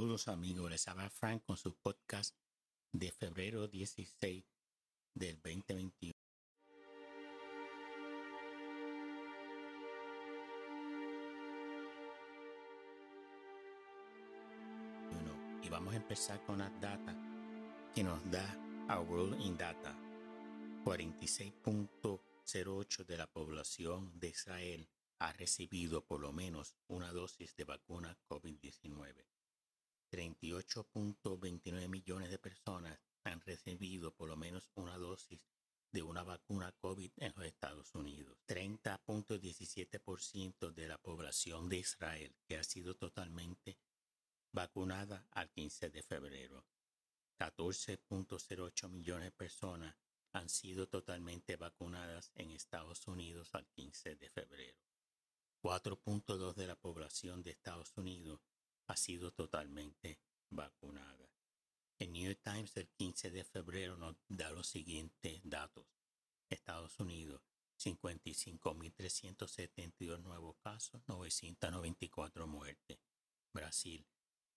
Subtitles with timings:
[0.00, 2.34] Saludos amigos, les habla Frank con su podcast
[2.90, 4.42] de febrero 16
[5.12, 6.14] del 2021.
[15.62, 17.14] Y vamos a empezar con las data
[17.94, 18.56] que nos da
[18.88, 19.94] a World in Data.
[20.82, 24.88] 46.08 de la población de Israel
[25.18, 29.39] ha recibido por lo menos una dosis de vacuna COVID-19.
[30.10, 35.48] 38.29 millones de personas han recibido por lo menos una dosis
[35.92, 38.38] de una vacuna COVID en los Estados Unidos.
[38.46, 43.78] 30.17% de la población de Israel que ha sido totalmente
[44.52, 46.66] vacunada al 15 de febrero.
[47.38, 49.94] 14.08 millones de personas
[50.32, 54.78] han sido totalmente vacunadas en Estados Unidos al 15 de febrero.
[55.62, 58.40] 4.2 de la población de Estados Unidos
[58.90, 60.18] ha sido totalmente
[60.50, 61.30] vacunada.
[61.98, 65.86] El New York Times del 15 de febrero nos da los siguientes datos.
[66.48, 67.40] Estados Unidos,
[67.78, 72.98] 55.372 nuevos casos, 994 muertes.
[73.52, 74.04] Brasil,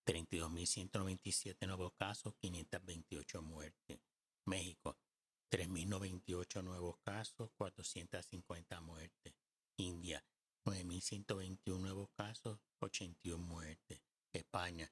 [0.04, 4.00] 32.197 nuevos casos, 528 muertes.
[4.46, 4.98] México,
[5.50, 9.36] 3.098 nuevos casos, 450 muertes.
[9.76, 10.26] India,
[10.64, 12.63] 9.121 nuevos casos, 81 muertes.
[14.54, 14.86] España,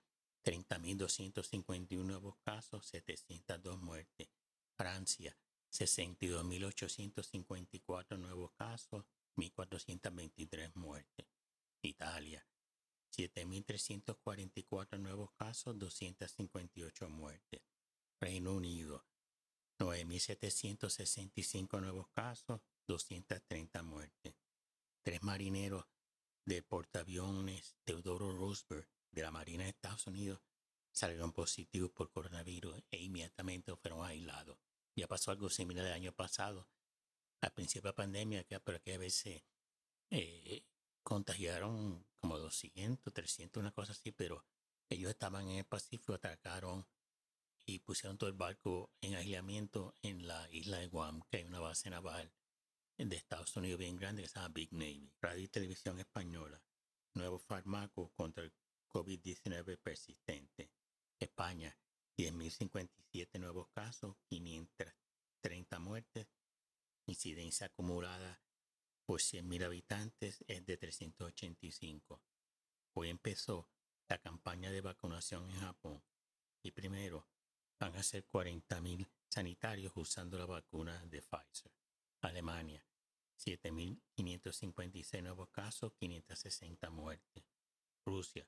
[0.45, 4.29] 30.251 nuevos casos, 702 muertes.
[4.77, 5.39] Francia,
[5.71, 9.05] 62.854 nuevos casos,
[9.37, 11.29] 1.423 muertes.
[11.81, 12.45] Italia,
[13.17, 17.63] 7.344 nuevos casos, 258 muertes.
[18.21, 19.07] Reino Unido,
[19.79, 24.35] 9.765 nuevos casos, 230 muertes.
[25.05, 25.87] Tres marineros
[26.47, 30.41] de portaaviones Teodoro Roosevelt de la Marina de Estados Unidos
[30.91, 34.59] salieron positivos por coronavirus e inmediatamente fueron aislados.
[34.95, 36.69] Ya pasó algo similar el año pasado,
[37.41, 39.45] al principio de la pandemia, que por aquella vez se
[40.11, 40.67] eh,
[41.03, 44.45] contagiaron como 200, 300, una cosa así, pero
[44.89, 46.87] ellos estaban en el Pacífico, atacaron
[47.65, 51.61] y pusieron todo el barco en aislamiento en la isla de Guam, que hay una
[51.61, 52.33] base naval
[52.99, 55.11] de Estados Unidos bien grande que se llama Big Navy.
[55.21, 56.63] Radio y Televisión Española.
[57.15, 58.53] Nuevo fármaco contra el
[58.93, 60.71] COVID-19 persistente.
[61.19, 61.77] España,
[62.19, 66.29] 10.057 nuevos casos, 530 muertes.
[67.07, 68.43] Incidencia acumulada
[69.05, 72.23] por 100.000 habitantes es de 385.
[72.95, 73.69] Hoy empezó
[74.09, 76.03] la campaña de vacunación en Japón
[76.63, 77.27] y primero
[77.81, 81.73] van a ser 40.000 sanitarios usando la vacuna de Pfizer.
[82.21, 82.87] Alemania,
[83.39, 87.45] 7.556 nuevos casos, 560 muertes.
[88.05, 88.47] Rusia,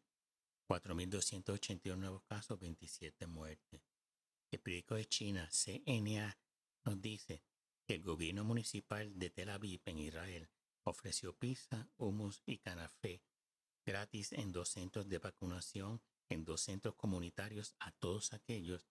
[0.69, 3.83] 4.281 nuevos casos, 27 muertes.
[4.51, 6.39] El periódico de China, CNA,
[6.85, 7.43] nos dice
[7.87, 10.49] que el gobierno municipal de Tel Aviv en Israel
[10.85, 13.23] ofreció pizza, humus y canafé
[13.85, 18.87] gratis en dos centros de vacunación, en dos centros comunitarios a todos aquellos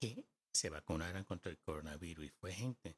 [0.00, 2.26] que se vacunaran contra el coronavirus.
[2.26, 2.96] Y fue gente.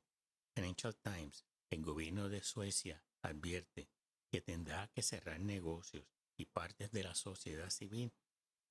[0.54, 3.90] Financial Times, el gobierno de Suecia advierte
[4.30, 8.12] que tendrá que cerrar negocios y partes de la sociedad civil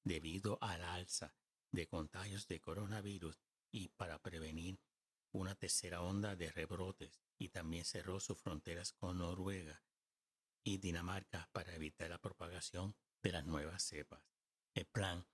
[0.03, 1.35] debido al alza
[1.71, 3.41] de contagios de coronavirus
[3.71, 4.79] y para prevenir
[5.31, 9.83] una tercera onda de rebrotes y también cerró sus fronteras con Noruega
[10.63, 14.23] y Dinamarca para evitar la propagación de las nuevas cepas.
[14.73, 15.25] El plan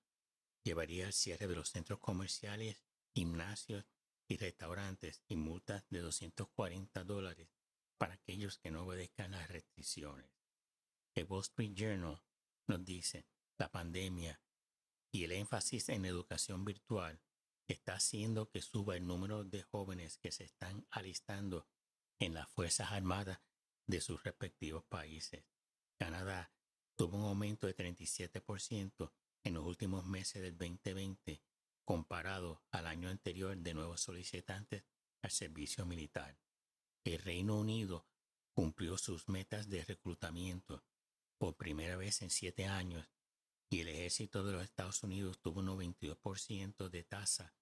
[0.63, 3.85] llevaría al cierre de los centros comerciales, gimnasios
[4.27, 7.49] y restaurantes y multas de 240 dólares
[7.97, 10.31] para aquellos que no obedezcan las restricciones.
[11.13, 12.21] El Wall Street Journal
[12.67, 13.27] nos dice,
[13.57, 14.41] la pandemia
[15.11, 17.21] y el énfasis en educación virtual
[17.67, 21.67] está haciendo que suba el número de jóvenes que se están alistando
[22.19, 23.39] en las Fuerzas Armadas
[23.87, 25.43] de sus respectivos países.
[25.97, 26.53] Canadá
[26.95, 29.11] tuvo un aumento de 37%
[29.43, 31.41] en los últimos meses del 2020
[31.85, 34.83] comparado al año anterior de nuevos solicitantes
[35.21, 36.37] al servicio militar.
[37.03, 38.07] El Reino Unido
[38.53, 40.83] cumplió sus metas de reclutamiento
[41.37, 43.09] por primera vez en siete años
[43.69, 47.55] y el ejército de los Estados Unidos tuvo un 92% de tasa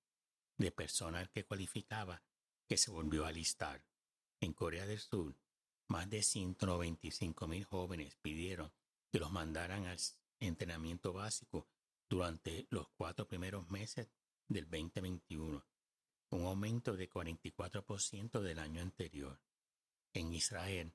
[0.57, 2.23] de personal que cualificaba
[2.67, 3.85] que se volvió a listar.
[4.41, 5.35] En Corea del Sur,
[5.87, 8.71] más de 195 mil jóvenes pidieron
[9.11, 9.99] que los mandaran al
[10.39, 11.67] entrenamiento básico
[12.09, 14.09] durante los cuatro primeros meses
[14.47, 15.65] del 2021,
[16.31, 19.39] un aumento de 44% del año anterior.
[20.13, 20.93] En Israel,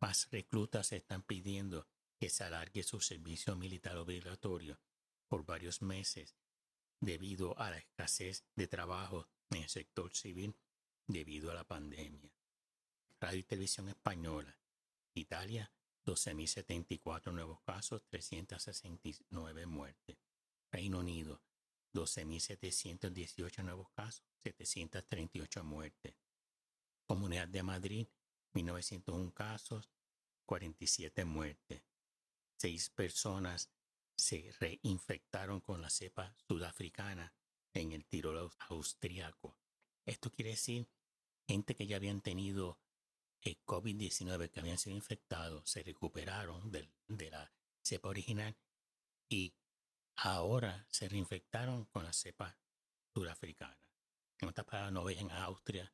[0.00, 1.86] más reclutas están pidiendo
[2.18, 4.80] que se alargue su servicio militar obligatorio
[5.28, 6.36] por varios meses
[7.00, 10.56] debido a la escasez de trabajo en el sector civil
[11.06, 12.30] debido a la pandemia.
[13.20, 14.58] Radio y Televisión Española,
[15.14, 15.72] Italia,
[16.12, 20.18] 12.074 nuevos casos, 369 muertes.
[20.72, 21.42] Reino Unido,
[21.94, 26.14] 12.718 nuevos casos, 738 muertes.
[27.06, 28.06] Comunidad de Madrid,
[28.54, 29.90] 1.901 casos,
[30.46, 31.82] 47 muertes
[32.60, 33.70] seis personas
[34.18, 37.32] se reinfectaron con la cepa sudafricana
[37.72, 39.56] en el Tirol austriaco.
[40.04, 40.86] Esto quiere decir
[41.48, 42.78] gente que ya habían tenido
[43.42, 47.52] el COVID-19, que habían sido infectados, se recuperaron de, de la
[47.82, 48.56] cepa original
[49.28, 49.54] y
[50.16, 52.58] ahora se reinfectaron con la cepa
[53.14, 53.78] sudafricana.
[54.38, 55.92] En otras palabras, no ven a Austria,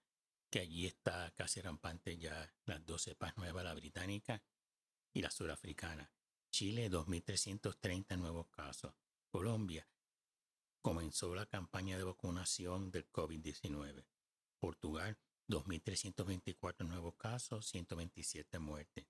[0.51, 4.43] que allí está casi rampante ya las dos cepas nuevas, la británica
[5.13, 6.11] y la sudafricana.
[6.51, 8.95] Chile 2.330 nuevos casos.
[9.29, 9.89] Colombia
[10.81, 14.07] comenzó la campaña de vacunación del COVID-19.
[14.59, 19.07] Portugal 2.324 nuevos casos, 127 muertes.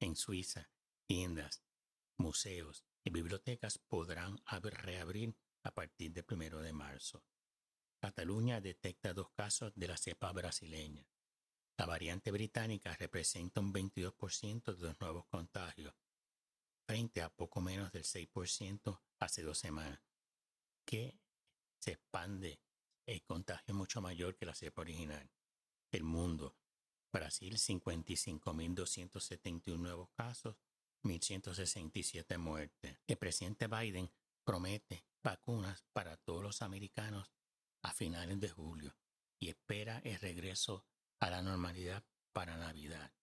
[0.00, 0.70] En Suiza,
[1.06, 1.62] tiendas,
[2.16, 7.24] museos y bibliotecas podrán reabrir a partir del 1 de marzo.
[8.00, 11.06] Cataluña detecta dos casos de la cepa brasileña.
[11.76, 15.94] La variante británica representa un 22% de los nuevos contagios
[16.86, 20.00] frente a poco menos del 6% hace dos semanas,
[20.84, 21.18] que
[21.78, 22.60] se expande
[23.06, 25.30] el contagio mucho mayor que la cepa original.
[25.94, 26.56] El mundo,
[27.12, 30.56] Brasil 55.271 nuevos casos,
[31.04, 32.98] 1.167 muertes.
[33.06, 34.10] El presidente Biden
[34.42, 37.32] promete vacunas para todos los americanos
[37.84, 38.96] a finales de julio
[39.38, 40.84] y espera el regreso
[41.20, 43.14] a la normalidad para Navidad.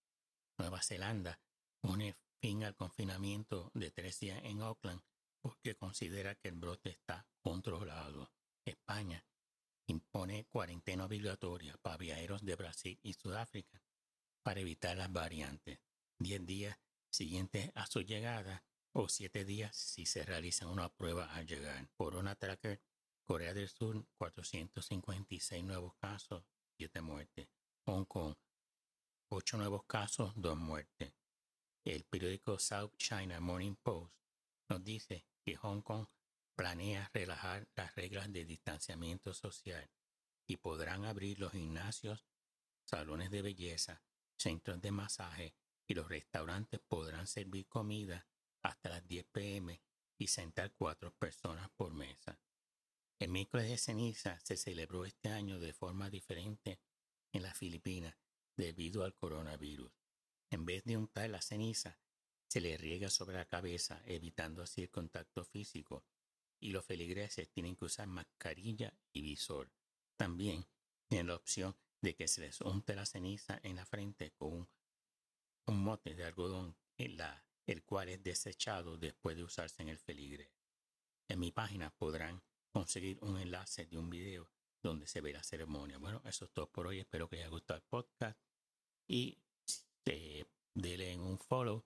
[0.58, 1.42] Nueva Zelanda
[1.82, 5.02] pone fin al confinamiento de tres días en Auckland
[5.42, 8.32] porque considera que el brote está controlado.
[8.64, 9.26] España
[9.92, 13.84] impone cuarentena obligatoria para viajeros de Brasil y Sudáfrica
[14.42, 15.80] para evitar las variantes.
[16.18, 16.80] Diez días
[17.10, 21.90] siguientes a su llegada o siete días si se realiza una prueba al llegar.
[21.94, 22.82] Corona Tracker,
[23.24, 26.44] Corea del Sur, 456 nuevos casos,
[26.78, 27.48] siete muertes.
[27.86, 28.36] Hong Kong,
[29.30, 31.14] ocho nuevos casos, dos muertes.
[31.84, 34.14] El periódico South China Morning Post
[34.70, 36.08] nos dice que Hong Kong
[36.62, 39.90] planea relajar las reglas de distanciamiento social
[40.46, 42.28] y podrán abrir los gimnasios,
[42.86, 44.04] salones de belleza,
[44.38, 45.56] centros de masaje
[45.88, 48.28] y los restaurantes podrán servir comida
[48.62, 49.82] hasta las 10 pm
[50.20, 52.40] y sentar cuatro personas por mesa.
[53.18, 56.80] El miércoles de ceniza se celebró este año de forma diferente
[57.32, 58.16] en las Filipinas
[58.56, 59.92] debido al coronavirus.
[60.52, 61.98] En vez de untar la ceniza,
[62.48, 66.06] se le riega sobre la cabeza, evitando así el contacto físico,
[66.62, 69.70] y los feligreses tienen que usar mascarilla y visor.
[70.16, 70.66] También
[71.08, 74.70] tienen la opción de que se les unte la ceniza en la frente con
[75.66, 80.52] un, mote de algodón, el cual es desechado después de usarse en el feligre.
[81.28, 84.50] En mi página podrán conseguir un enlace de un video
[84.82, 85.98] donde se ve la ceremonia.
[85.98, 87.00] Bueno, eso es todo por hoy.
[87.00, 88.40] Espero que haya gustado el podcast
[89.08, 91.84] y este, dele un follow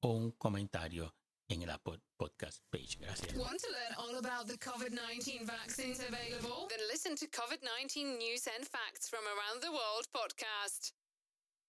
[0.00, 1.14] o un comentario
[1.48, 1.78] en la
[2.16, 2.98] podcast page.
[2.98, 3.34] Gracias.
[3.36, 6.68] Want to learn all about the COVID-19 vaccines available?
[6.68, 10.92] Then listen to COVID-19 News and Facts from Around the World podcast.